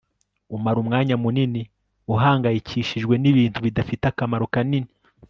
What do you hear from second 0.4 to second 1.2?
umara umwanya